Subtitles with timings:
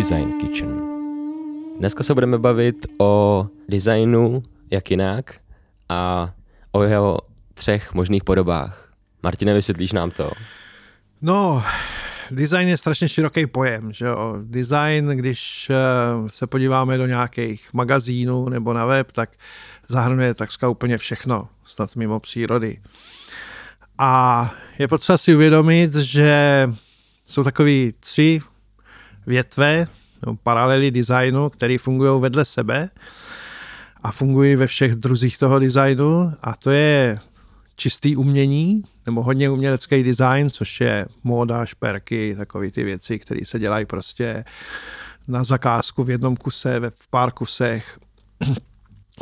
[0.00, 0.80] Design Kitchen.
[1.78, 5.34] Dneska se budeme bavit o designu, jak jinak,
[5.88, 6.30] a
[6.72, 7.18] o jeho
[7.54, 8.92] třech možných podobách.
[9.22, 10.30] Martine, vysvětlíš nám to?
[11.22, 11.62] No,
[12.30, 13.92] design je strašně široký pojem.
[13.92, 14.36] Že jo?
[14.42, 15.74] Design, když eh,
[16.28, 19.30] se podíváme do nějakých magazínů nebo na web, tak
[19.88, 22.80] zahrnuje takřka úplně všechno, snad mimo přírody.
[23.98, 26.68] A je potřeba si uvědomit, že
[27.26, 28.40] jsou takové tři
[29.26, 29.86] větve,
[30.26, 32.90] nebo paralely designu, které fungují vedle sebe
[34.02, 37.18] a fungují ve všech druzích toho designu a to je
[37.76, 43.58] čistý umění, nebo hodně umělecký design, což je móda, šperky, takové ty věci, které se
[43.58, 44.44] dělají prostě
[45.28, 47.98] na zakázku v jednom kuse, v pár kusech.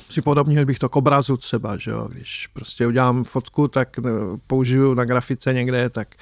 [0.07, 2.09] Připodobnil bych to k obrazu třeba, že jo?
[2.09, 4.03] když prostě udělám fotku, tak eh,
[4.47, 6.15] použiju na grafice někde, tak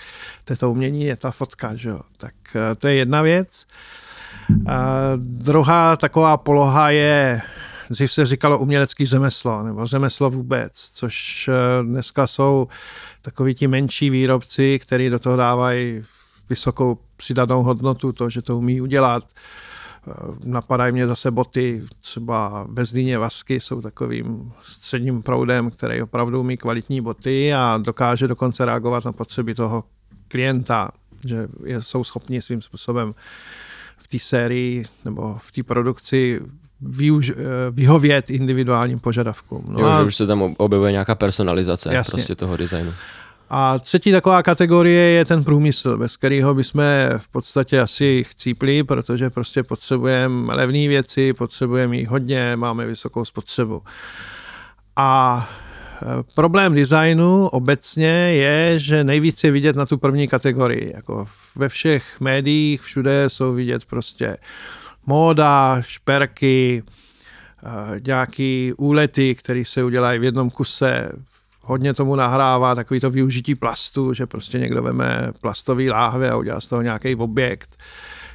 [0.45, 2.01] to, je to umění je ta fotka, že jo?
[2.17, 3.67] tak eh, to je jedna věc.
[4.69, 7.43] A druhá taková poloha je
[7.91, 12.69] dřív se říkalo umělecký řemeslo, nebo řemeslo vůbec, což eh, dneska jsou
[13.23, 16.05] takoví ti menší výrobci, kteří do toho dávají
[16.51, 19.25] vysokou přidanou hodnotu, to, že to umí udělat.
[20.09, 20.13] Eh,
[20.45, 26.57] napadají mě zase boty, třeba ve Zlíně Vasky jsou takovým středním proudem, který opravdu umí
[26.57, 29.85] kvalitní boty a dokáže dokonce reagovat na potřeby toho
[30.29, 30.91] klienta,
[31.27, 31.49] že
[31.81, 33.15] jsou schopni svým způsobem
[33.99, 36.41] v té sérii nebo v té produkci
[36.81, 37.35] využ, eh,
[37.71, 39.65] vyhovět individuálním požadavkům.
[39.69, 39.99] No jo, a...
[40.01, 42.11] že už se tam objevuje nějaká personalizace Jasně.
[42.11, 42.93] prostě toho designu.
[43.51, 46.83] A třetí taková kategorie je ten průmysl, bez kterého bychom
[47.19, 53.83] v podstatě asi chcípli, protože prostě potřebujeme levné věci, potřebujeme jich hodně, máme vysokou spotřebu.
[54.97, 55.49] A
[56.03, 60.93] eh, problém designu obecně je, že nejvíc je vidět na tu první kategorii.
[60.95, 64.37] Jako ve všech médiích všude jsou vidět prostě
[65.07, 66.83] móda, šperky,
[67.67, 71.13] eh, nějaký úlety, které se udělají v jednom kuse.
[71.69, 76.61] Hodně tomu nahrává takový to využití plastu, že prostě někdo veme plastový láhve a udělá
[76.61, 77.77] z toho nějaký objekt.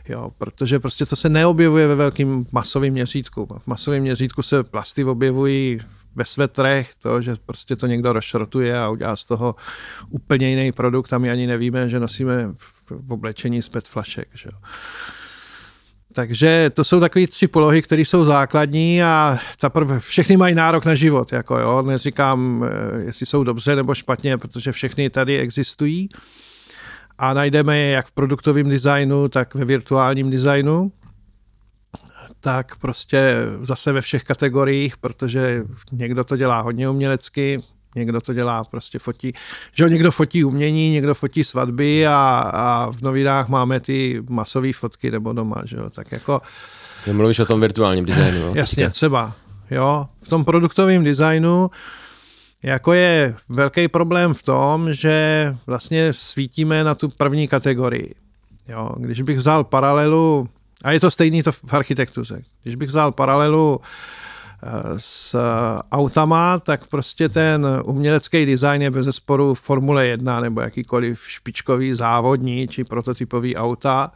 [0.09, 3.47] Jo, protože prostě to se neobjevuje ve velkém masovém měřítku.
[3.59, 5.79] V masovém měřítku se plasty objevují
[6.15, 9.55] ve svetrech, to, že prostě to někdo rozšrotuje a udělá z toho
[10.09, 12.49] úplně jiný produkt a my ani nevíme, že nosíme
[12.89, 14.27] v oblečení z PET flašek.
[14.33, 14.59] Že jo.
[16.11, 20.85] Takže to jsou takové tři polohy, které jsou základní a ta prv, všechny mají nárok
[20.85, 21.33] na život.
[21.33, 21.81] Jako jo.
[21.81, 26.09] Neříkám, eh, jestli jsou dobře nebo špatně, protože všechny tady existují.
[27.17, 30.91] A najdeme je jak v produktovém designu, tak ve virtuálním designu.
[32.39, 37.59] Tak prostě zase ve všech kategoriích, protože někdo to dělá hodně umělecky,
[37.95, 39.33] Někdo to dělá, prostě fotí,
[39.73, 45.11] že někdo fotí umění, někdo fotí svatby a, a v novinách máme ty masové fotky
[45.11, 46.41] nebo doma, že jo, tak jako...
[47.11, 48.39] Mluvíš o tom virtuálním designu.
[48.39, 49.33] Jo, Jasně, třeba,
[49.71, 51.69] jo, v tom produktovém designu
[52.63, 58.15] jako je velký problém v tom, že vlastně svítíme na tu první kategorii.
[58.67, 60.49] Jo, když bych vzal paralelu,
[60.83, 63.85] a je to stejný to v architektuře, když bych vzal paralelu uh,
[64.97, 65.35] s
[65.91, 72.67] autama, tak prostě ten umělecký design je bez zesporu Formule 1 nebo jakýkoliv špičkový závodní
[72.67, 74.11] či prototypový auta,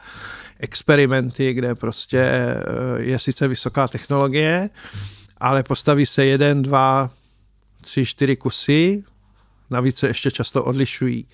[0.60, 2.64] experimenty, kde prostě eh,
[2.98, 4.70] je sice vysoká technologie,
[5.38, 7.10] ale postaví se jeden, dva,
[7.82, 9.04] tři, čtyři kusy,
[9.70, 11.28] navíc se ještě často odlišují.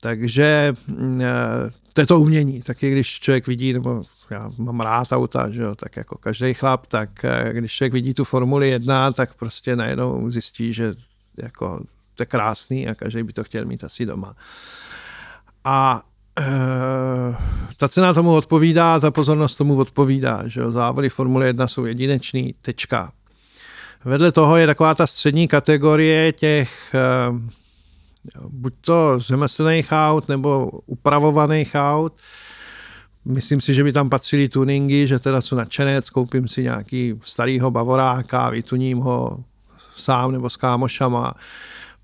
[0.00, 2.62] Takže mm, eh, to je to umění.
[2.62, 6.86] Taky když člověk vidí, nebo já mám rád auta, že jo, tak jako každý chlap,
[6.86, 10.94] tak eh, když člověk vidí tu Formuli 1, tak prostě najednou zjistí, že
[11.36, 11.80] jako
[12.20, 14.34] to je krásný a každý by to chtěl mít asi doma.
[15.64, 16.02] A
[16.38, 16.44] e,
[17.76, 22.54] ta cena tomu odpovídá, ta pozornost tomu odpovídá, že jo, závody Formule 1 jsou jedinečný,
[22.62, 23.12] tečka.
[24.04, 27.00] Vedle toho je taková ta střední kategorie těch e,
[28.48, 32.12] buď to řemeslných aut nebo upravovaných aut,
[33.24, 37.70] Myslím si, že by tam patřily tuningy, že teda jsou nadšenec, koupím si nějaký starýho
[37.70, 39.44] bavoráka, vytuním ho
[39.96, 41.34] sám nebo s kámošama.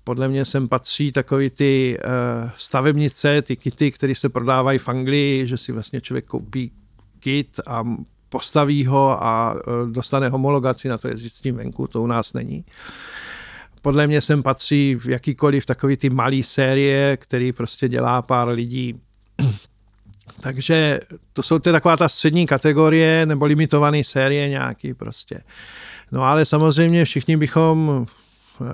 [0.03, 5.47] Podle mě sem patří takový ty uh, stavebnice, ty kity, které se prodávají v Anglii,
[5.47, 6.71] že si vlastně člověk koupí
[7.19, 7.83] kit a
[8.29, 12.33] postaví ho a uh, dostane homologaci na to jezdit s tím venku, to u nás
[12.33, 12.65] není.
[13.81, 18.99] Podle mě sem patří v jakýkoliv takový ty malý série, který prostě dělá pár lidí
[20.39, 20.99] takže
[21.33, 25.43] to jsou ty taková ta střední kategorie nebo limitované série nějaký prostě.
[26.11, 28.05] No ale samozřejmě všichni bychom
[28.59, 28.67] uh,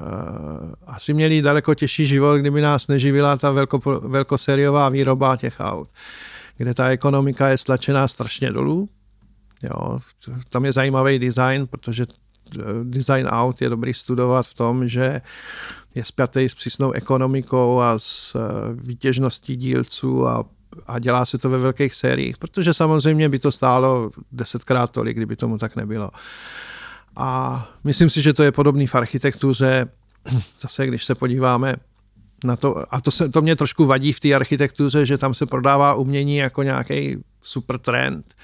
[0.88, 5.90] asi měli daleko těžší život, kdyby nás neživila ta velko, velkosériová výroba těch aut,
[6.58, 8.90] kde ta ekonomika je stlačená strašně dolů
[9.64, 10.00] Jo.
[10.50, 12.06] Tam je zajímavý design, protože
[12.60, 15.22] eh, design out je dobrý studovat v tom, že
[15.96, 18.40] je spjatý s přísnou ekonomikou a s eh,
[18.74, 20.46] výtěžností dílců a,
[20.88, 25.36] a dělá se to ve velkých sériích, protože samozřejmě by to stálo desetkrát tolik, kdyby
[25.36, 26.10] tomu tak nebylo.
[27.16, 29.88] A myslím si, že to je podobný v architektuře.
[30.60, 31.76] Zase, když se podíváme
[32.44, 35.46] na to, a to, se, to mě trošku vadí v té architektuře, že tam se
[35.46, 38.36] prodává umění jako nějaký super trend,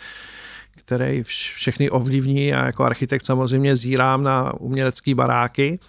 [0.76, 5.80] který všechny ovlivní a jako architekt samozřejmě zírám na umělecké baráky,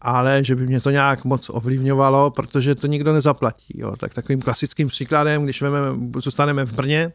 [0.00, 3.74] ale že by mě to nějak moc ovlivňovalo, protože to nikdo nezaplatí.
[3.80, 3.96] Jo.
[3.96, 7.12] Tak takovým klasickým příkladem, když vememe, zůstaneme v Brně,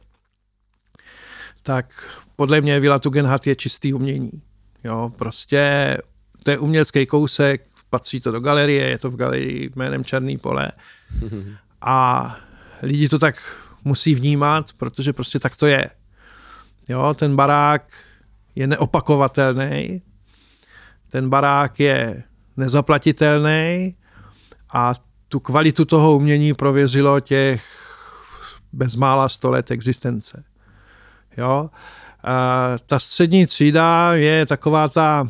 [1.63, 4.31] tak podle mě Vila Tugendhat je čistý umění.
[4.83, 5.97] Jo, prostě
[6.43, 10.71] to je umělecký kousek, patří to do galerie, je to v galerii jménem Černý pole.
[11.81, 12.35] A
[12.81, 13.35] lidi to tak
[13.83, 15.89] musí vnímat, protože prostě tak to je.
[16.89, 17.83] Jo, ten barák
[18.55, 20.01] je neopakovatelný,
[21.11, 22.23] ten barák je
[22.57, 23.95] nezaplatitelný
[24.73, 24.93] a
[25.29, 27.63] tu kvalitu toho umění prověřilo těch
[28.73, 30.43] bezmála 100 let existence.
[31.37, 31.69] Jo?
[32.23, 35.27] A ta střední třída je taková ta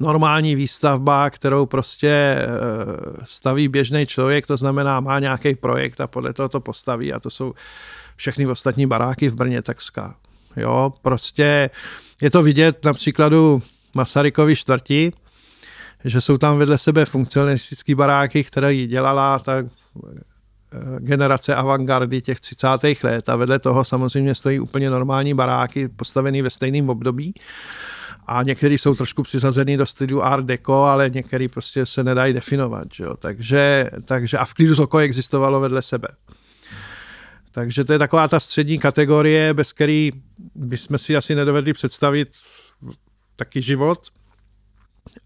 [0.00, 2.46] normální výstavba, kterou prostě eh,
[3.24, 7.30] staví běžný člověk, to znamená má nějaký projekt a podle toho to postaví a to
[7.30, 7.54] jsou
[8.16, 10.16] všechny ostatní baráky v Brně takřka.
[10.56, 11.70] Jo, prostě
[12.22, 13.62] je to vidět na příkladu
[13.94, 15.12] Masarykovy čtvrti,
[16.04, 19.64] že jsou tam vedle sebe funkcionalistické baráky, které ji dělala ta eh,
[20.98, 22.66] generace avantgardy těch 30.
[23.02, 27.34] let a vedle toho samozřejmě stojí úplně normální baráky postavený ve stejném období
[28.26, 32.88] a některý jsou trošku přiřazený do stylu Art Deco, ale některý prostě se nedají definovat.
[32.94, 33.16] Že jo?
[33.16, 36.08] Takže, takže a v klidu oko existovalo vedle sebe.
[37.50, 40.10] Takže to je taková ta střední kategorie, bez který
[40.54, 42.28] bychom si asi nedovedli představit
[43.36, 44.08] taky život.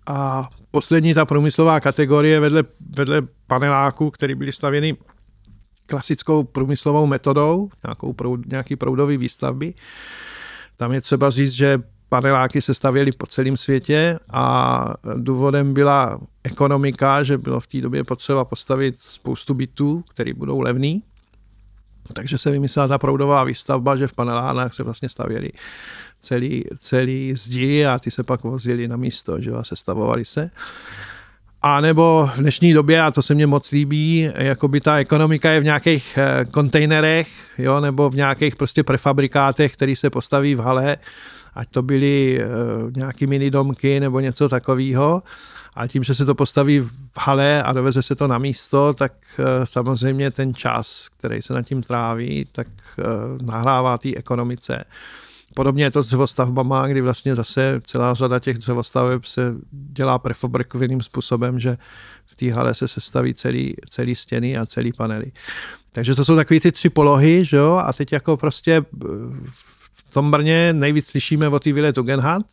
[0.06, 2.62] A poslední ta průmyslová kategorie vedle,
[2.96, 4.96] vedle paneláků, které byly stavěny
[5.86, 9.74] klasickou průmyslovou metodou, nějakou proud, nějaký proudový výstavby.
[10.76, 17.22] Tam je třeba říct, že paneláky se stavěly po celém světě a důvodem byla ekonomika,
[17.22, 21.02] že bylo v té době potřeba postavit spoustu bytů, které budou levný.
[22.12, 25.50] Takže se vymyslela ta proudová výstavba, že v panelárnách se vlastně stavěly
[26.20, 30.50] celý, celý zdi a ty se pak vozili na místo, že a sestavovali se.
[31.62, 35.50] A nebo v dnešní době, a to se mně moc líbí, jako by ta ekonomika
[35.50, 37.28] je v nějakých eh, kontejnerech,
[37.58, 40.96] jo, nebo v nějakých prostě prefabrikátech, který se postaví v hale,
[41.54, 45.22] ať to byly uh, nějaký mini domky nebo něco takového.
[45.78, 49.12] A tím, že se to postaví v hale a doveze se to na místo, tak
[49.38, 52.66] uh, samozřejmě ten čas, který se nad tím tráví, tak
[52.98, 54.84] uh, nahrává té ekonomice.
[55.54, 61.02] Podobně je to s dřevostavbama, kdy vlastně zase celá řada těch dřevostaveb se dělá prefabrikovaným
[61.02, 61.78] způsobem, že
[62.26, 65.32] v té hale se sestaví celý, celý stěny a celý panely.
[65.92, 67.82] Takže to jsou takové ty tři polohy, že jo?
[67.84, 68.84] a teď jako prostě
[69.94, 72.46] v tom Brně nejvíc slyšíme o té vile Tugendhat,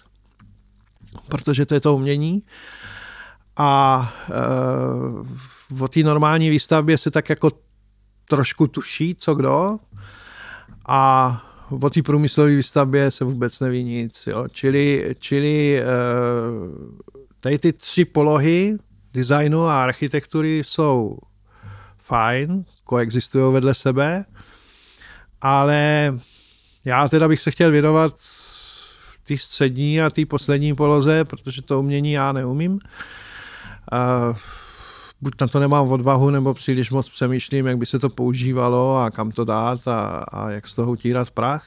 [1.28, 2.44] protože to je to umění.
[3.58, 4.14] A
[5.80, 7.52] e, o té normální výstavbě se tak jako
[8.30, 9.78] trošku tuší, co kdo.
[10.88, 11.42] A
[11.82, 14.28] o té průmyslové výstavbě se vůbec neví nic.
[14.28, 14.48] Jo.
[14.52, 15.86] Čili, čili e,
[17.40, 18.78] tady ty tři polohy
[19.14, 21.18] designu a architektury jsou
[21.98, 24.26] fajn, koexistují vedle sebe,
[25.42, 26.14] ale
[26.86, 28.14] já teda bych se chtěl věnovat
[29.28, 32.80] té střední a té poslední poloze, protože to umění já neumím.
[35.22, 39.12] Buď na to nemám odvahu, nebo příliš moc přemýšlím, jak by se to používalo a
[39.12, 41.66] kam to dát a, a jak z toho utírat prach.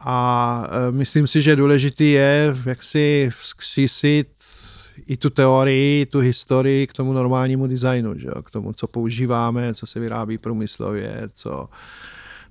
[0.00, 4.28] A uh, myslím si, že důležitý je, jak si vzkřísit
[5.06, 8.42] i tu teorii, tu historii k tomu normálnímu designu, že jo?
[8.42, 11.68] k tomu, co používáme, co se vyrábí průmyslově, co,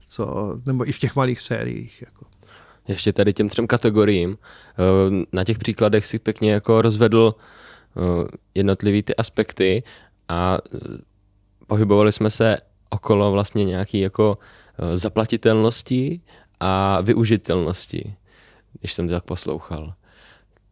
[0.10, 2.02] co, nebo i v těch malých sériích.
[2.02, 2.26] Jako.
[2.88, 4.38] Ještě tady těm třem kategoriím.
[4.38, 7.36] Eh, na těch příkladech si pěkně jako rozvedl
[8.56, 9.84] jednotlivý ty aspekty
[10.28, 10.78] a eh,
[11.68, 12.58] pohybovali jsme se
[12.90, 14.38] okolo vlastně nějaký jako
[14.94, 16.22] zaplatitelnosti
[16.60, 18.16] a využitelnosti,
[18.80, 19.94] když jsem to tak poslouchal.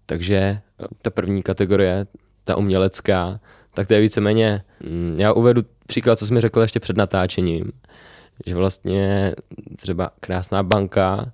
[0.05, 0.61] Takže
[1.01, 2.07] ta první kategorie,
[2.43, 3.39] ta umělecká,
[3.73, 7.71] tak to je víceméně, mm, já uvedu příklad, co jsi mi řekl ještě před natáčením,
[8.45, 9.35] že vlastně
[9.75, 11.31] třeba krásná banka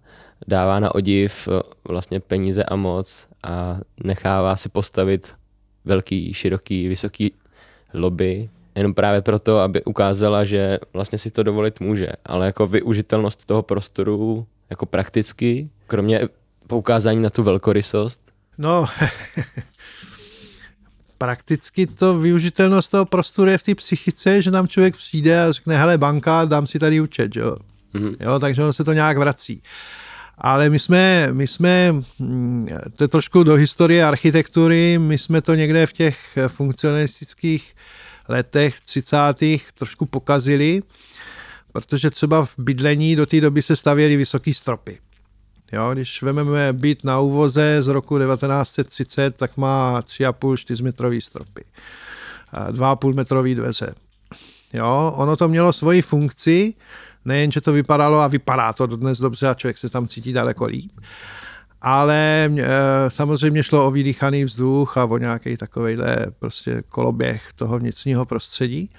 [0.47, 5.35] dává na odiv eh, vlastně peníze a moc a nechává si postavit
[5.87, 7.31] velký, široký, vysoký
[7.93, 13.45] lobby, jenom právě proto, aby ukázala, že vlastně si to dovolit může, ale jako využitelnost
[13.45, 16.21] toho prostoru jako prakticky, kromě
[16.67, 18.21] poukázání na tu velkorysost?
[18.57, 18.85] No,
[21.17, 25.77] prakticky to využitelnost toho prostoru je v té psychice, že nám člověk přijde a řekne,
[25.77, 27.57] hele banka, dám si tady účet, jo.
[27.95, 28.15] Mm-hmm.
[28.19, 29.61] jo takže ono se to nějak vrací.
[30.37, 35.55] Ale my jsme, my jsme, mm, to je trošku do historie architektury, my jsme to
[35.55, 37.75] někde v těch funkcionalistických
[38.27, 39.17] letech 30.
[39.73, 40.81] trošku pokazili,
[41.71, 44.97] protože třeba v bydlení do té doby se stavěly vysoké stropy.
[45.71, 51.63] Jo, když vezmeme byt na úvoze z roku 1930, tak má 3,5-4 metrový stropy.
[52.71, 53.95] 2,5 metrový dveře.
[54.73, 56.73] Jo, ono to mělo svoji funkci,
[57.27, 60.65] nejen, že to vypadalo a vypadá to dnes dobře a člověk se tam cítí daleko
[60.65, 60.91] líp,
[61.81, 62.65] ale e,
[63.07, 68.89] samozřejmě šlo o vydýchaný vzduch a o nějaký takovejhle prostě koloběh toho vnitřního prostředí.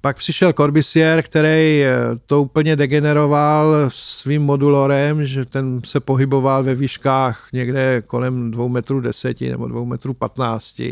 [0.00, 6.74] Pak přišel Corbusier, který eh, to úplně degeneroval svým modulorem, že ten se pohyboval ve
[6.74, 10.82] výškách někde kolem 2 metrů 10 nebo 2 metrů 15.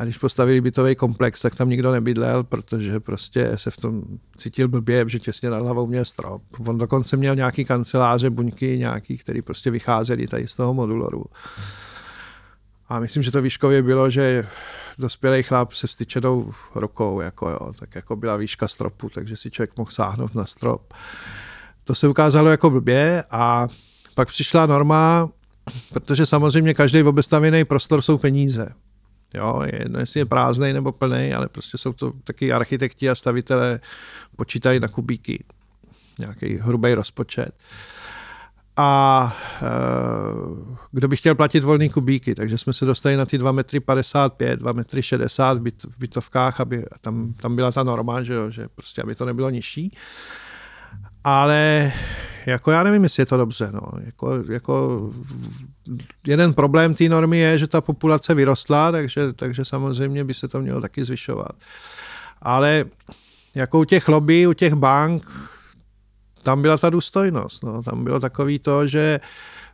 [0.00, 4.02] A když postavili bytový komplex, tak tam nikdo nebydlel, protože prostě se v tom
[4.36, 6.42] cítil blbě, že těsně nad hlavou měl strop.
[6.66, 11.24] On dokonce měl nějaký kanceláře, buňky nějaký, který prostě vycházeli tady z toho modularu.
[12.88, 14.46] A myslím, že to výškově bylo, že
[14.98, 19.76] dospělý chlap se vstyčenou rukou, jako jo, tak jako byla výška stropu, takže si člověk
[19.76, 20.94] mohl sáhnout na strop.
[21.84, 23.68] To se ukázalo jako blbě a
[24.14, 25.28] pak přišla norma,
[25.92, 28.68] protože samozřejmě každý obestavěný prostor jsou peníze.
[29.34, 33.14] Jo, je jedno, jestli je prázdný nebo plný, ale prostě jsou to taky architekti a
[33.14, 33.80] stavitelé
[34.36, 35.44] počítají na kubíky.
[36.18, 37.54] Nějaký hrubý rozpočet
[38.76, 39.66] a e,
[40.92, 44.60] kdo by chtěl platit volný kubíky, takže jsme se dostali na ty 2 metry 55,
[44.60, 48.50] 2 metry 60 v, byt, v bytovkách, aby tam, tam byla ta norma, že, jo,
[48.50, 49.96] že prostě aby to nebylo nižší.
[51.24, 51.92] Ale
[52.46, 53.68] jako já nevím, jestli je to dobře.
[53.72, 53.80] No.
[54.04, 55.10] Jako, jako
[56.26, 60.60] jeden problém té normy je, že ta populace vyrostla, takže, takže samozřejmě by se to
[60.60, 61.52] mělo taky zvyšovat.
[62.42, 62.84] Ale
[63.54, 65.26] jako u těch lobby, u těch bank,
[66.42, 67.62] tam byla ta důstojnost.
[67.62, 67.82] No.
[67.82, 69.20] Tam bylo takový to, že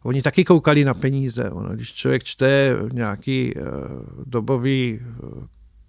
[0.03, 1.51] oni taky koukali na peníze.
[1.51, 3.63] Ono, když člověk čte nějaký uh,
[4.27, 5.45] dobový uh,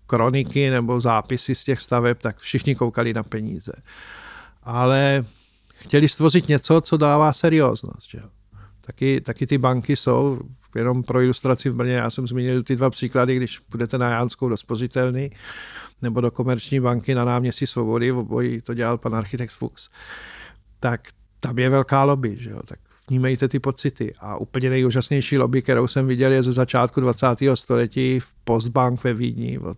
[0.08, 3.72] kroniky nebo zápisy z těch staveb, tak všichni koukali na peníze.
[4.64, 5.26] Ale
[5.78, 8.10] chtěli stvořit něco, co dává serióznost.
[8.10, 8.20] Že?
[8.82, 10.40] Taky, taky ty banky jsou,
[10.76, 14.50] jenom pro ilustraci v Brně, já jsem zmínil ty dva příklady, když půjdete na Jánskou
[14.50, 15.32] do spořitelny
[16.02, 19.90] nebo do komerční banky na náměstí Svobody, v obojí to dělal pan architekt Fuchs,
[20.80, 21.02] tak
[21.40, 22.60] tam je velká lobby, že jo?
[22.66, 22.80] tak
[23.10, 24.14] vnímejte ty pocity.
[24.20, 27.26] A úplně nejúžasnější lobby, kterou jsem viděl, je ze začátku 20.
[27.56, 29.78] století v Postbank ve Vídni od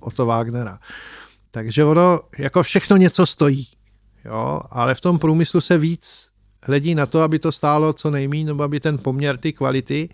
[0.00, 0.78] Otto Wagnera.
[1.50, 3.68] Takže ono jako všechno něco stojí.
[4.24, 4.60] Jo?
[4.70, 6.30] Ale v tom průmyslu se víc
[6.62, 10.08] hledí na to, aby to stálo co nejméně, nebo aby ten poměr ty kvality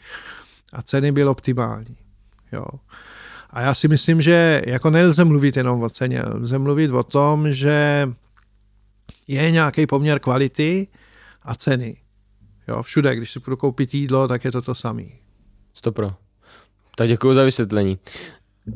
[0.73, 1.97] a ceny byl optimální.
[2.53, 2.65] Jo?
[3.51, 7.53] A já si myslím, že jako nelze mluvit jenom o ceně, lze mluvit o tom,
[7.53, 8.09] že
[9.29, 10.89] je nějaký poměr kvality
[11.43, 11.97] a ceny.
[12.69, 15.13] Jo, všude, když si budu koupit jídlo, tak je to to samý.
[15.75, 16.15] Stopro.
[16.97, 17.99] Tak děkuji za vysvětlení.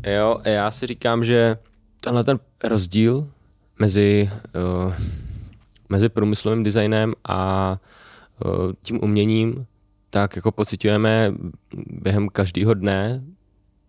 [0.07, 1.57] Jo, já si říkám, že
[2.01, 3.31] tenhle ten rozdíl
[3.81, 4.31] mezi,
[4.87, 4.95] uh,
[5.89, 7.71] mezi průmyslovým designem a
[8.45, 9.67] uh, tím uměním,
[10.11, 11.35] tak jako pocitujeme
[11.87, 13.25] během každého dne,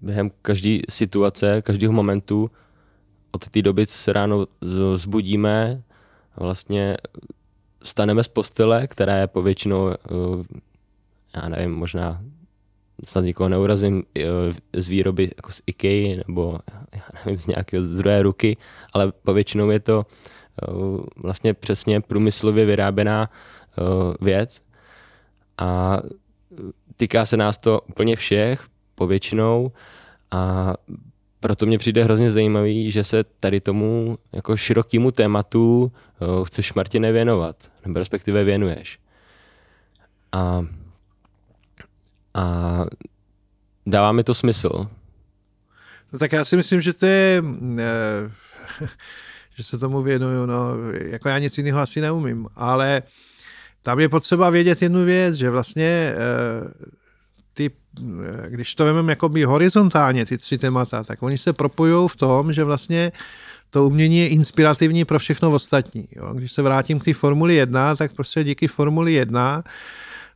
[0.01, 2.51] během každé situace, každého momentu,
[3.31, 4.48] od té doby, co se ráno
[4.95, 5.83] zbudíme,
[6.38, 6.98] vlastně
[7.83, 9.98] staneme z postele, která je povětšinou, eh,
[11.36, 12.21] já nevím, možná
[13.03, 14.24] snad nikoho neurazím, eh,
[14.81, 16.60] z výroby jako z IKEA nebo
[16.93, 18.58] já nevím, z nějakého zdroje ruky,
[18.93, 20.65] ale povětšinou je to eh,
[21.15, 23.29] vlastně přesně průmyslově vyráběná
[24.22, 24.62] věc
[25.58, 26.00] a
[26.98, 29.72] týká se nás to úplně všech, povětšinou
[30.31, 30.74] a
[31.39, 35.91] proto mě přijde hrozně zajímavý, že se tady tomu jako širokému tématu
[36.43, 39.00] chceš Martine věnovat, nebo respektive věnuješ.
[40.31, 40.65] A,
[42.33, 42.85] a
[43.85, 44.88] dává mi to smysl.
[46.13, 47.43] No tak já si myslím, že to je,
[47.79, 48.31] eh,
[49.55, 53.03] že se tomu věnuju, no, jako já nic jiného asi neumím, ale
[53.83, 56.91] tam je potřeba vědět jednu věc, že vlastně eh,
[57.53, 57.71] ty,
[58.47, 62.63] když to vezmeme jakoby horizontálně, ty tři témata, tak oni se propojují v tom, že
[62.63, 63.11] vlastně
[63.69, 66.07] to umění je inspirativní pro všechno ostatní.
[66.15, 66.33] Jo.
[66.33, 69.63] Když se vrátím k té Formuli 1, tak prostě díky Formuli 1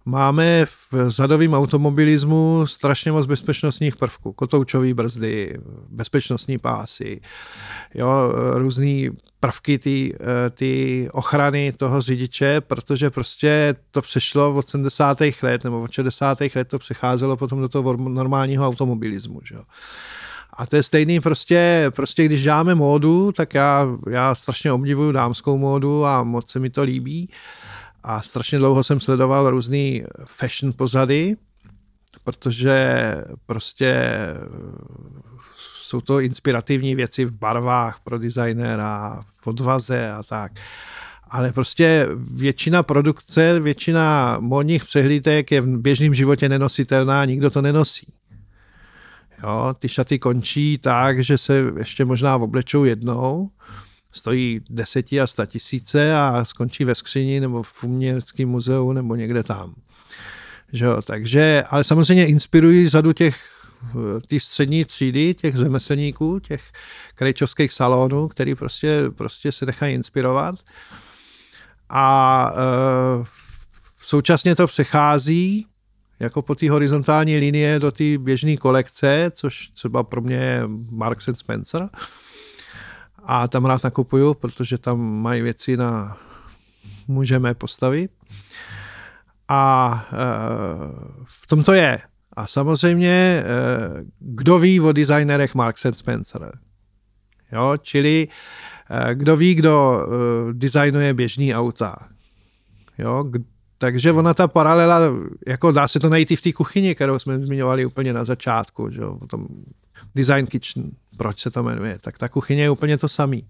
[0.05, 4.33] máme v zadovém automobilismu strašně moc bezpečnostních prvků.
[4.33, 5.59] Kotoučové brzdy,
[5.89, 7.21] bezpečnostní pásy,
[7.93, 8.09] jo,
[8.53, 9.09] různý
[9.39, 10.15] prvky ty,
[10.51, 15.17] ty ochrany toho řidiče, protože prostě to přešlo od 70.
[15.41, 16.37] let nebo od 60.
[16.55, 19.39] let to přecházelo potom do toho normálního automobilismu.
[19.43, 19.55] Že?
[20.57, 25.57] A to je stejný prostě, prostě když děláme módu, tak já, já strašně obdivuju dámskou
[25.57, 27.29] módu a moc se mi to líbí.
[28.07, 31.35] A strašně dlouho jsem sledoval různý fashion pozady,
[32.23, 34.15] protože prostě
[35.55, 40.51] jsou to inspirativní věci v barvách pro designéra, v odvaze a tak.
[41.29, 48.07] Ale prostě většina produkce, většina modních přehlídek je v běžném životě nenositelná, nikdo to nenosí.
[49.43, 53.49] Jo, ty šaty končí tak, že se ještě možná oblečou jednou,
[54.15, 59.43] stojí deseti a sta tisíce a skončí ve skříni nebo v uměleckém muzeu nebo někde
[59.43, 59.73] tam.
[60.73, 63.55] Že jo, takže, ale samozřejmě inspirují řadu těch
[64.27, 66.63] ty střední třídy, těch řemeslníků, těch
[67.15, 70.55] krejčovských salonů, který prostě, prostě se nechají inspirovat.
[71.89, 73.25] A e,
[74.01, 75.67] současně to přechází
[76.19, 81.27] jako po té horizontální linie do té běžné kolekce, což třeba pro mě je Marks
[81.27, 81.89] and Spencer.
[83.27, 86.17] A tam rád nakupuju, protože tam mají věci na
[87.07, 88.11] můžeme postavit.
[89.47, 90.15] A e,
[91.25, 91.99] v tom to je.
[92.33, 93.43] A samozřejmě, e,
[94.19, 96.51] kdo ví o designerech Marks and Spencer?
[97.51, 98.27] Jo, čili
[98.89, 100.07] e, kdo ví, kdo
[100.51, 101.95] designuje běžný auta?
[102.97, 103.31] Jo,
[103.77, 104.99] takže ona ta paralela,
[105.47, 108.89] jako dá se to najít i v té kuchyni, kterou jsme zmiňovali úplně na začátku,
[108.89, 109.47] že jo, potom
[110.15, 113.47] Design Kitchen, proč se to jmenuje, tak ta kuchyně je úplně to samý.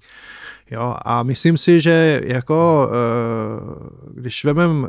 [0.72, 4.88] Jo, a myslím si, že jako, eh, když vezmeme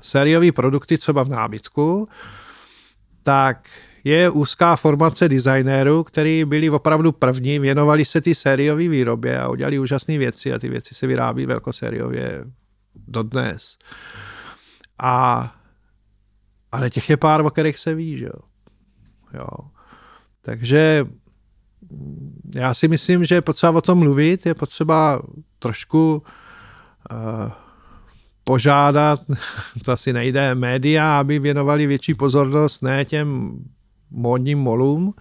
[0.00, 2.08] sériové produkty třeba v nábytku,
[3.22, 3.68] tak
[4.04, 9.78] je úzká formace designérů, kteří byli opravdu první, věnovali se ty sériové výrobě a udělali
[9.78, 12.44] úžasné věci a ty věci se vyrábí velkosériově
[12.94, 13.78] dodnes.
[14.98, 15.54] A,
[16.72, 18.40] ale těch je pár, o kterých se ví, že jo.
[19.34, 19.48] jo.
[20.42, 21.06] Takže
[22.54, 25.22] já si myslím, že je potřeba o tom mluvit, je potřeba
[25.58, 26.22] trošku
[27.12, 27.52] uh,
[28.44, 29.20] požádat,
[29.84, 33.58] to asi nejde, média, aby věnovali větší pozornost ne těm
[34.10, 35.14] módním molům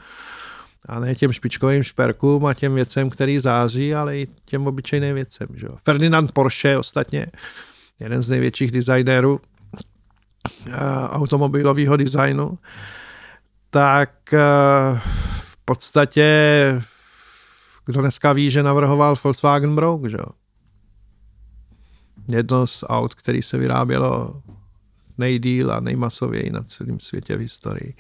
[0.86, 5.48] a ne těm špičkovým šperkům a těm věcem, který září, ale i těm obyčejným věcem.
[5.54, 5.68] Že?
[5.86, 7.28] Ferdinand Porsche ostatně,
[8.00, 9.42] jeden z největších designérů,
[10.68, 12.58] Eh, automobilového designu,
[13.70, 15.00] tak eh,
[15.70, 16.26] podstatě
[17.86, 20.18] kdo dneska ví, že navrhoval Volkswagen Brouk, že
[22.28, 24.42] Jedno z aut, který se vyrábělo
[25.18, 27.94] nejdíl a nejmasověji na celém světě v historii.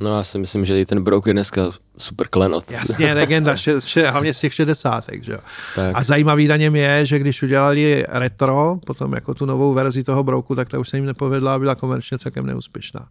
[0.00, 2.70] No já si myslím, že i ten Brouk je dneska super klenot.
[2.70, 5.24] Jasně, legenda, še, še, hlavně z těch šedesátek.
[5.24, 5.38] Že?
[5.74, 5.96] Tak.
[5.96, 10.24] A zajímavý na něm je, že když udělali retro, potom jako tu novou verzi toho
[10.24, 13.08] Brouku, tak ta už se jim nepovedla a byla komerčně celkem neúspěšná.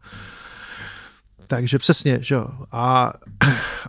[1.47, 2.47] Takže přesně, že jo.
[2.71, 3.13] A,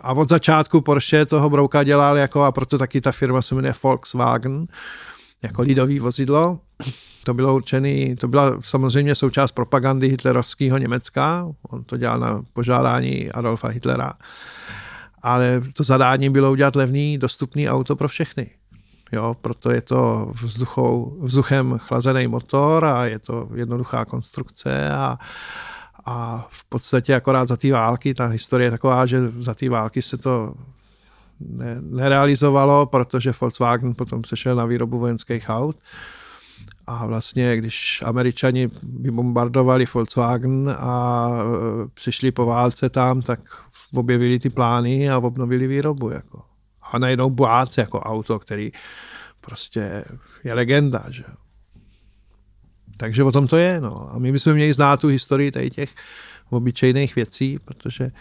[0.01, 3.73] a od začátku Porsche toho Brouka dělal jako, a proto taky ta firma se jmenuje
[3.83, 4.67] Volkswagen,
[5.43, 6.59] jako lidový vozidlo.
[7.23, 11.47] To bylo určený, to byla samozřejmě součást propagandy hitlerovského Německa.
[11.69, 14.13] On to dělal na požádání Adolfa Hitlera.
[15.21, 18.49] Ale to zadání bylo udělat levný, dostupný auto pro všechny.
[19.11, 25.17] Jo, proto je to vzduchou, vzduchem chlazený motor a je to jednoduchá konstrukce a,
[26.09, 30.01] a v podstatě akorát za té války, ta historie je taková, že za té války
[30.01, 30.53] se to
[31.39, 35.75] ne, nerealizovalo, protože Volkswagen potom přešel na výrobu vojenských aut.
[36.87, 43.39] A vlastně, když američani vybombardovali Volkswagen a e, přišli po válce tam, tak
[43.93, 46.09] objevili ty plány a obnovili výrobu.
[46.09, 46.41] Jako.
[46.81, 48.71] A najednou Boác jako auto, který
[49.41, 50.05] prostě
[50.43, 51.03] je legenda.
[51.09, 51.23] Že?
[52.97, 53.81] Takže o tom to je.
[53.81, 54.13] No.
[54.13, 55.95] A my bychom měli znát tu historii tady těch
[56.49, 58.11] obyčejných věcí, protože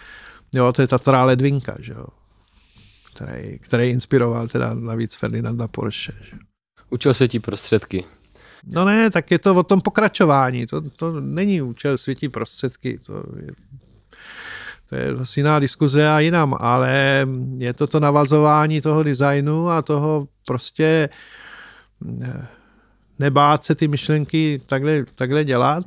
[0.54, 2.06] jo, to je ta ledvinka, že jo,
[3.14, 6.12] který, který inspiroval teda navíc Ferdinanda Porsche.
[6.22, 6.36] Že?
[6.90, 8.04] Učil se ti prostředky.
[8.74, 10.66] No ne, tak je to o tom pokračování.
[10.66, 12.98] To, to není účel světí prostředky.
[12.98, 13.48] To je,
[14.88, 17.26] to je zase jiná diskuze a jinam, ale
[17.58, 21.08] je to to navazování toho designu a toho prostě
[22.22, 22.46] eh,
[23.18, 25.86] nebát se ty myšlenky takhle, takhle dělat.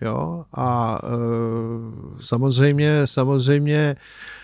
[0.00, 0.44] Jo?
[0.54, 3.96] A e, samozřejmě, samozřejmě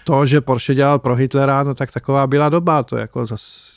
[0.04, 3.72] to, že Porsche dělal pro Hitlera, no tak taková byla doba, to jako zas,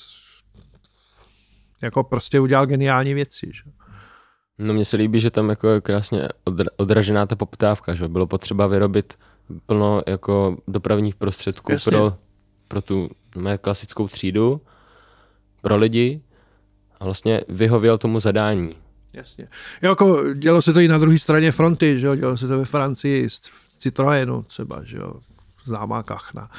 [1.82, 3.52] jako prostě udělal geniální věci.
[3.54, 3.64] Že?
[4.58, 6.28] No mně se líbí, že tam jako je krásně
[6.78, 9.14] odražená ta poptávka, že bylo potřeba vyrobit
[9.66, 12.18] plno jako dopravních prostředků pro,
[12.68, 14.62] pro tu mé klasickou třídu,
[15.62, 16.22] pro lidi
[17.06, 18.76] vlastně vyhověl tomu zadání.
[19.14, 19.48] Jasně.
[19.82, 22.16] Jo, jako dělo se to i na druhé straně fronty, že jo?
[22.16, 23.42] dělo se to ve Francii z
[23.78, 25.14] Citroenu třeba, že jo?
[25.66, 26.50] známá kachna.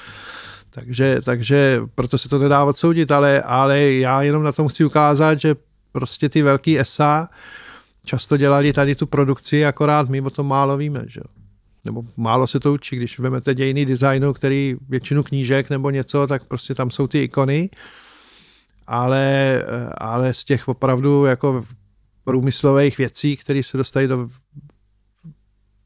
[0.71, 5.41] Takže, takže proto se to nedá odsoudit, ale, ale já jenom na tom chci ukázat,
[5.41, 5.57] že
[5.93, 7.29] prostě ty velký SA
[8.05, 11.05] často dělali tady tu produkci, akorát my o tom málo víme.
[11.07, 11.21] Že?
[11.85, 16.45] Nebo málo se to učí, když vezmete dějiny designu, který většinu knížek nebo něco, tak
[16.45, 17.71] prostě tam jsou ty ikony,
[18.87, 19.65] ale,
[19.99, 21.65] ale z těch opravdu jako
[22.25, 24.29] průmyslových věcí, které se dostají do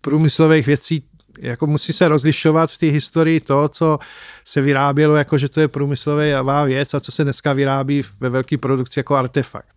[0.00, 1.04] průmyslových věcí,
[1.38, 3.98] jako musí se rozlišovat v té historii to, co
[4.44, 8.58] se vyrábělo, jako že to je průmyslová věc a co se dneska vyrábí ve velké
[8.58, 9.68] produkci jako artefakt.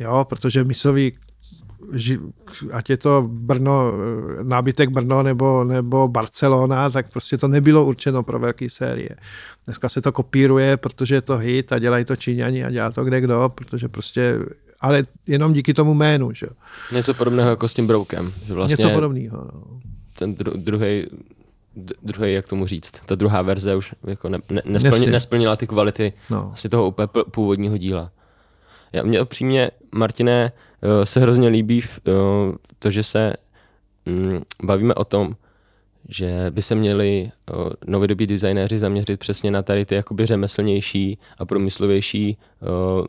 [0.00, 1.18] Jo, protože misový
[2.72, 3.92] ať je to Brno,
[4.42, 9.10] nábytek Brno nebo, nebo Barcelona, tak prostě to nebylo určeno pro velké série.
[9.64, 13.04] Dneska se to kopíruje, protože je to hit a dělají to Číňani a dělá to
[13.04, 14.38] kde kdo, protože prostě
[14.80, 16.32] ale jenom díky tomu jménu.
[16.32, 16.46] Že?
[16.92, 18.32] Něco podobného jako s tím broukem.
[18.46, 19.36] Že vlastně Něco podobného.
[19.36, 19.80] No.
[20.18, 21.06] Ten dru, druhý
[22.02, 26.12] druhý, jak tomu říct, ta druhá verze už jako ne, ne, nesplnila, nesplnila ty kvality
[26.30, 26.50] no.
[26.52, 28.10] asi toho úplně původního díla.
[28.92, 30.52] Já, mě upřímně, Martine, eh,
[31.04, 32.12] se hrozně líbí eh,
[32.78, 33.32] to, že se
[34.06, 35.36] mm, bavíme o tom,
[36.08, 41.44] že by se měli uh, novodobí designéři zaměřit přesně na tady ty jakoby řemeslnější a
[41.44, 43.06] průmyslovější uh,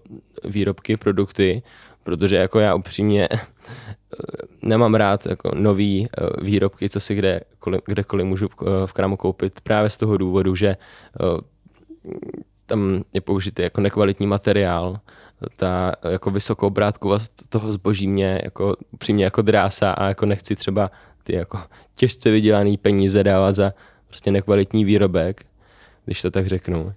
[0.51, 1.63] výrobky, produkty,
[2.03, 3.29] protože jako já upřímně
[4.61, 7.41] nemám rád jako nový uh, výrobky, co si kde,
[7.85, 10.77] kdekoliv můžu v, uh, v krámu koupit, právě z toho důvodu, že
[11.19, 11.39] uh,
[12.65, 14.99] tam je použitý jako nekvalitní materiál,
[15.55, 20.91] ta jako vysokobrátkovost toho zboží mě jako upřímně jako drása a jako nechci třeba
[21.23, 21.59] ty jako
[21.95, 23.73] těžce vydělaný peníze dávat za
[24.07, 25.45] prostě nekvalitní výrobek,
[26.05, 26.93] když to tak řeknu.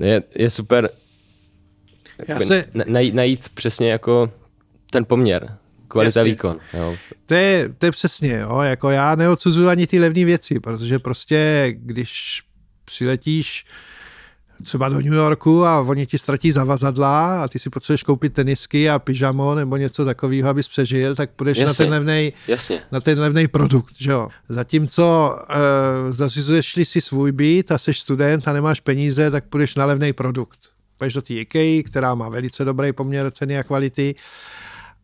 [0.00, 0.90] Je, je super
[2.28, 2.64] Já se...
[2.86, 4.32] najít, najít přesně jako
[4.90, 5.56] ten poměr,
[5.88, 6.32] kvalita Jasně.
[6.32, 6.58] výkon.
[6.74, 6.96] Jo.
[7.26, 8.60] To, je, to je přesně, jo.
[8.60, 12.42] jako já neodsuzuju ani ty levné věci, protože prostě když
[12.84, 13.64] přiletíš
[14.62, 18.90] třeba do New Yorku a oni ti ztratí zavazadla a ty si potřebuješ koupit tenisky
[18.90, 22.32] a pyžamo nebo něco takového, abys přežil, tak půjdeš jasně, na ten levnej,
[22.92, 23.94] na ten levnej produkt.
[23.98, 24.28] Že jo?
[24.48, 29.84] Zatímco e, zazizuješ si svůj byt a jsi student a nemáš peníze, tak půjdeš na
[29.84, 30.58] levný produkt.
[30.98, 34.14] Půjdeš do té IKEA, která má velice dobrý poměr ceny a kvality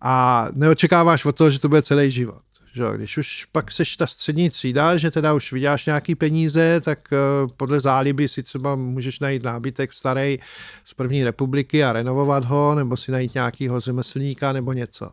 [0.01, 2.43] a neočekáváš od toho, že to bude celý život.
[2.75, 2.85] Že?
[2.97, 7.51] Když už pak seš ta střední třída, že teda už vyděláš nějaký peníze, tak uh,
[7.57, 10.39] podle záliby si třeba můžeš najít nábytek starý
[10.85, 15.11] z první republiky a renovovat ho, nebo si najít nějakýho řemeslníka nebo něco.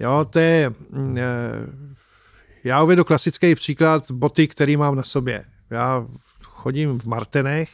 [0.00, 0.72] Jo, to je...
[0.90, 1.18] Uh,
[2.64, 5.44] já uvedu klasický příklad boty, který mám na sobě.
[5.70, 6.06] Já
[6.42, 7.70] chodím v Martenech,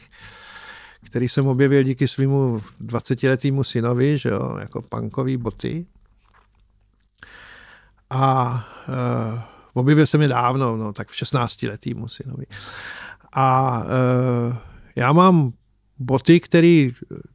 [1.05, 5.85] který jsem objevil díky svýmu 20-letýmu synovi, že jo, jako punkový boty.
[8.13, 8.65] A
[9.33, 9.39] uh,
[9.73, 12.45] objevil jsem je dávno, no, tak v 16 letým synovi.
[13.33, 14.55] A uh,
[14.95, 15.53] já mám
[15.99, 16.93] boty, který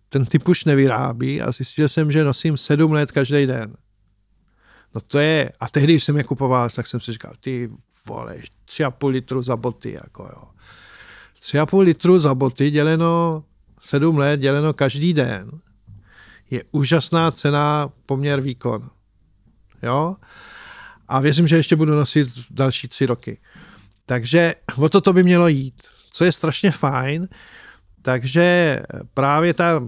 [0.08, 3.74] ten typ už nevyrábí a zjistil jsem, že nosím sedm let každý den.
[4.94, 7.70] No to je, a tehdy, když jsem je kupoval, tak jsem si říkal, ty
[8.06, 10.42] vole, tři a půl litru za boty, jako jo.
[11.38, 13.44] Tři a půl litru za boty děleno
[13.80, 15.50] sedm let, děleno každý den,
[16.50, 18.90] je úžasná cena poměr výkon.
[19.82, 20.16] Jo?
[21.08, 23.38] A věřím, že ještě budu nosit další tři roky.
[24.06, 25.82] Takže o to to by mělo jít.
[26.10, 27.28] Co je strašně fajn,
[28.02, 28.80] takže
[29.14, 29.82] právě ta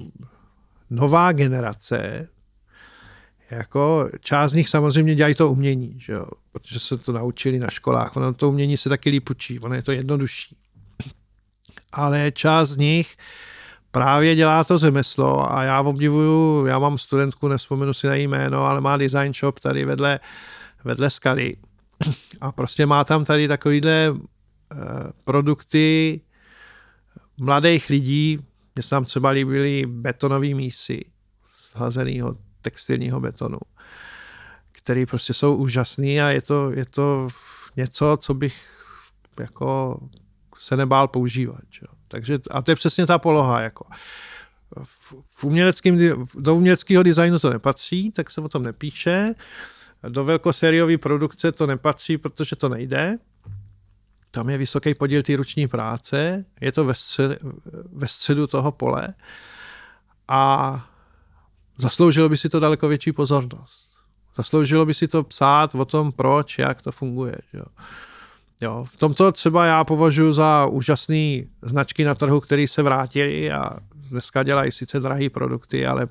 [0.90, 2.28] nová generace,
[3.50, 6.26] jako část z nich samozřejmě dělají to umění, že jo?
[6.52, 8.16] protože se to naučili na školách.
[8.16, 10.56] Ono to umění se taky líp učí, ono je to jednodušší.
[11.92, 13.16] Ale část z nich
[13.90, 18.80] právě dělá to řemeslo a já obdivuju, já mám studentku, nevzpomenu si na jméno, ale
[18.80, 20.20] má design shop tady vedle
[20.84, 21.56] vedle skaly.
[22.40, 24.76] A prostě má tam tady takovýhle eh,
[25.24, 26.20] produkty
[27.36, 28.38] mladých lidí,
[28.74, 31.04] mně se tam třeba líbily betonové mísy
[31.54, 31.76] z
[32.62, 33.58] textilního betonu,
[34.72, 37.28] který prostě jsou úžasný a je to, je to
[37.76, 38.80] něco, co bych
[39.40, 40.00] jako
[40.58, 41.60] se nebál používat.
[41.70, 41.86] Čo?
[42.08, 43.60] Takže, a to je přesně ta poloha.
[43.60, 43.84] Jako.
[44.84, 49.34] V, v uměleckým, do uměleckého designu to nepatří, tak se o tom nepíše.
[50.08, 53.18] Do velkosériové produkce to nepatří, protože to nejde.
[54.30, 57.38] Tam je vysoký podíl té ruční práce, je to ve, střed,
[57.92, 59.14] ve středu toho pole
[60.28, 60.86] a
[61.78, 63.90] zasloužilo by si to daleko větší pozornost.
[64.36, 67.36] Zasloužilo by si to psát o tom, proč, jak to funguje.
[67.52, 67.64] Jo.
[68.60, 73.70] Jo, v tomto třeba já považuji za úžasný značky na trhu, které se vrátily a
[73.92, 76.08] dneska dělají sice drahé produkty, ale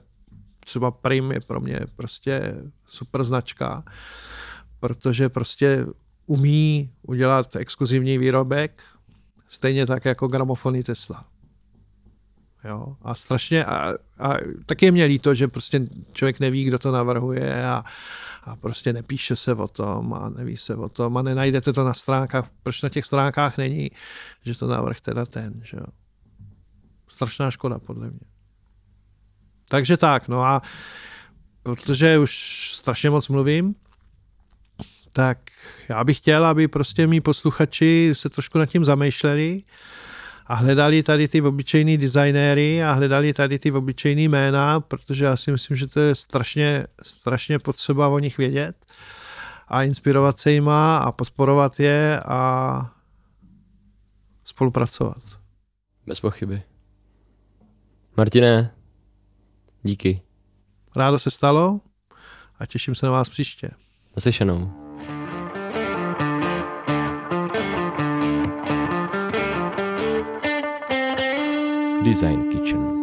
[0.59, 3.83] třeba Prim je pro mě prostě super značka,
[4.79, 5.85] protože prostě
[6.25, 8.83] umí udělat exkluzivní výrobek,
[9.47, 11.25] stejně tak jako gramofony Tesla.
[12.63, 12.95] Jo?
[13.01, 14.33] A strašně, a, a
[14.65, 17.83] taky je mě líto, že prostě člověk neví, kdo to navrhuje a,
[18.43, 21.93] a prostě nepíše se o tom a neví se o tom a nenajdete to na
[21.93, 22.49] stránkách.
[22.63, 23.91] Proč na těch stránkách není,
[24.45, 25.85] že to navrh teda ten, že jo?
[27.07, 28.19] Strašná škoda, podle mě.
[29.69, 30.61] Takže tak, no a
[31.63, 33.75] protože už strašně moc mluvím,
[35.13, 35.37] tak
[35.89, 39.63] já bych chtěl, aby prostě mý posluchači se trošku nad tím zamýšleli
[40.47, 45.51] a hledali tady ty obyčejný designéry a hledali tady ty obyčejný jména, protože já si
[45.51, 48.75] myslím, že to je strašně, strašně potřeba o nich vědět
[49.67, 52.91] a inspirovat se jima a podporovat je a
[54.45, 55.21] spolupracovat.
[56.07, 56.61] Bez pochyby.
[58.17, 58.71] Martine,
[59.83, 60.21] díky.
[60.95, 61.79] Rádo se stalo
[62.59, 63.69] a těším se na vás příště.
[64.15, 64.71] Naslyšenou.
[72.03, 72.98] Design Kitchen.